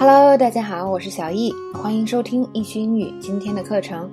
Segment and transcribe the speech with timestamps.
[0.00, 4.08] Hello，大家好，我是小易，欢迎收听易学英语今天的课程。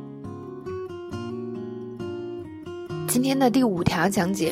[3.07, 4.51] 今天的第五条讲解。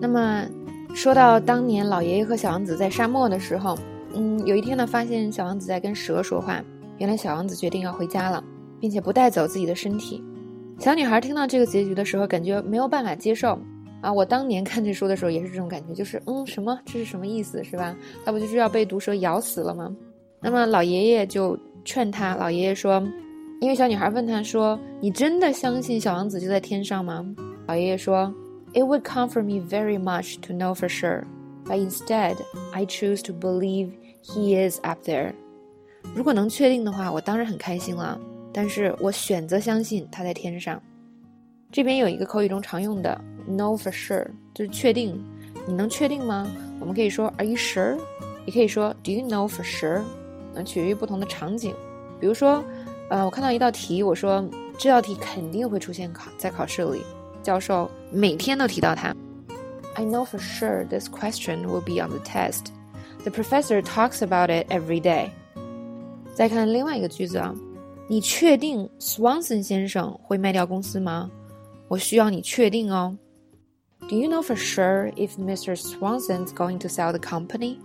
[0.00, 0.46] 那么，
[0.94, 3.76] 说到当年老爷爷和小王子在沙漠的时候，
[4.14, 6.64] 嗯，有一天呢，发现小王子在跟蛇说话。
[6.96, 8.42] 原来小王子决定要回家了，
[8.80, 10.24] 并且不带走自己的身体。
[10.78, 13.58] 小女孩听到这个结局的时候，感觉没有办法接受。
[14.00, 16.80] 啊，我当年看这书的时候也是这种感觉，就是嗯，什么？
[16.86, 17.62] 这是什么意思？
[17.62, 17.94] 是吧？
[18.24, 19.94] 他不就是要被毒蛇咬死了吗？
[20.40, 23.02] 那么老爷爷就劝他，老爷爷说，
[23.60, 27.24] 因为小女孩问他说：“你真的相信小王子就在天上吗？”
[27.66, 28.32] 老爷爷说
[28.74, 31.24] ：“It would comfort me very much to know for sure,
[31.64, 32.36] but instead
[32.72, 33.90] I choose to believe
[34.22, 35.32] he is up there。”
[36.14, 38.20] 如果能确定的话，我当然很开心了。
[38.52, 40.80] 但是我选择相信他在天上。
[41.72, 45.22] 这边有一个口语中常用的 “know for sure”，就是确定。
[45.66, 46.46] 你能确定吗？
[46.78, 47.98] 我们可以说 “Are you sure？”
[48.46, 50.02] 也可以说 “Do you know for sure？”
[50.55, 51.73] 那取决于不同的场景。
[52.19, 52.63] 比如说，
[53.09, 57.01] 呃，我看到一道题，我说这道题肯定会出现考在考试里，
[57.41, 59.15] 教授每天都提到它。
[59.95, 62.67] I know for sure this question will be on the test.
[63.23, 65.31] The professor talks about it every day.
[66.33, 67.53] 再看另外一个句子啊，
[68.07, 71.29] 你确定 Swanson 先生会卖掉公司吗？
[71.87, 73.17] 我需要你确定哦。
[74.09, 75.75] Do you know for sure if Mr.
[75.75, 77.77] Swanson's going to sell the company?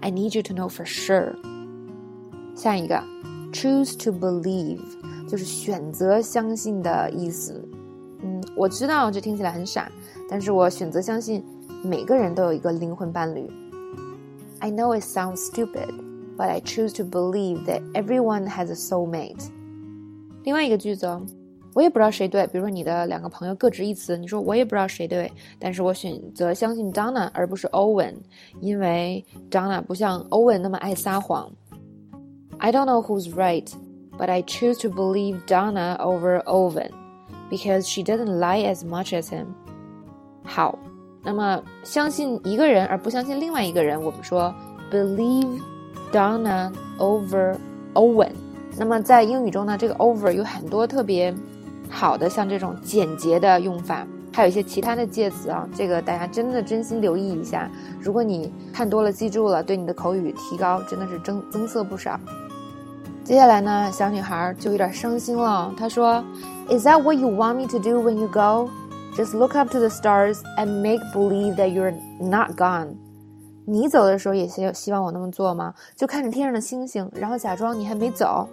[0.00, 1.34] I need you to know for sure.
[2.59, 3.01] 下一个
[3.53, 4.81] ，choose to believe
[5.29, 7.65] 就是选择相信的意思。
[8.21, 9.89] 嗯，我知道这听起来很傻，
[10.29, 11.41] 但是我选择相信
[11.81, 13.49] 每个人都有一个灵魂伴侣。
[14.59, 15.87] I know it sounds stupid,
[16.35, 19.47] but I choose to believe that everyone has a soulmate。
[20.43, 21.07] 另外一个句子，
[21.73, 22.45] 我也不知道谁对。
[22.47, 28.15] 比如说你的两个朋友各执一词，你说我也不知道谁对，但是我选择相信 Donna 而不是 Owen，
[28.59, 31.49] 因为 Donna 不像 Owen 那么爱撒谎。
[32.61, 33.73] I don't know who's right,
[34.17, 36.91] but I choose to believe Donna over Owen
[37.49, 39.45] because she doesn't lie as much as him.
[40.43, 40.77] 好，
[41.23, 44.53] 那么相信一个人而不相信另外一个人，我们说
[44.91, 45.61] believe
[46.11, 47.55] Donna over
[47.93, 48.31] Owen。
[48.77, 51.33] 那么在英语中呢，这个 over 有很多特别
[51.89, 57.71] 好的，像这种简洁的用法，还有一些其他的介词啊，这个大家真的真心留意一下。
[58.01, 62.19] 如果你看多了，记住了，对你的口语提高真的是增增色不少。
[63.29, 65.71] 接下来呢，小女孩就有点伤心了。
[65.77, 66.23] 她说
[66.67, 68.71] ：“Is that what you want me to do when you go?
[69.15, 72.95] Just look up to the stars and make believe that you're not gone。”
[73.69, 75.75] 你走的时候也希希望我那么做吗？
[75.95, 78.49] 就看着天上的星星，然后假装你还没走。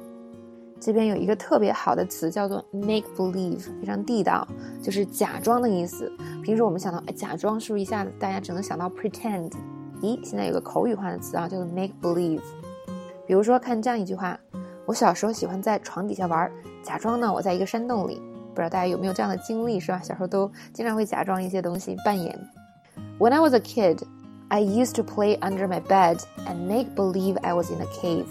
[0.79, 4.47] 这边有一个特别好的词叫做 “make believe”，非常地道，
[4.83, 6.13] 就是假装的意思。
[6.43, 9.53] 平时我们想到哎，假装是不是一下子大家只能想到 pretend？
[10.03, 12.43] 咦，现在有个口语化的词啊，叫做 make believe。
[13.27, 14.39] 比如说，看这样一句话。
[14.87, 16.51] 我小时候喜欢在床底下玩，
[16.83, 18.23] 假装呢我在一个山洞里。
[18.55, 20.01] 不知道大家有没有这样的经历，是吧？
[20.03, 22.39] 小时候都经常会假装一些东西，扮演。
[23.19, 23.99] When I was a kid,
[24.49, 28.27] I used to play under my bed and make believe I was in a cave.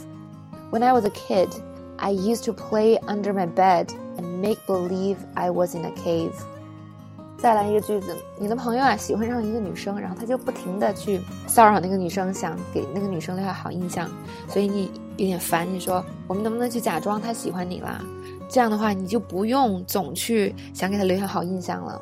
[0.72, 1.50] When I was a kid,
[1.98, 6.34] I used to play under my bed and make believe I was in a cave.
[7.38, 14.09] 再来一个句子，你的朋友啊喜欢上一个女生，然后他就不停的去骚扰那个女生，想给那个女生留下好印象，
[14.47, 15.68] 所以你有点烦。
[15.72, 18.03] 你说我们能不能去假装他喜欢你啦？
[18.50, 22.01] 这样的话你就不用总去想给他留下好印象了。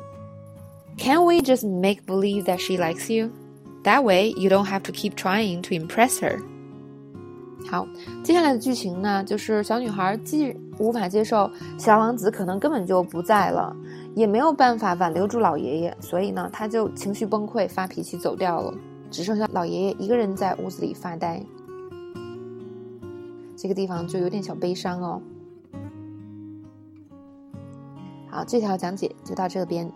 [0.96, 3.30] Can we just make believe that she likes you?
[3.82, 6.38] That way you don't have to keep trying to impress her.
[7.70, 7.86] 好，
[8.22, 13.74] 接下来的剧情呢，就是小女孩既无法接受小王子可能根本就不在了。
[14.14, 18.72] 也没有办法挽留住老爷爷，所以呢，他就情绪崩溃，发脾气走掉了，
[19.10, 21.42] 只剩下老爷爷一个人在屋子里发呆。
[23.56, 25.22] 这个地方就有点小悲伤哦。
[28.30, 29.90] 好，这条讲解就到这边。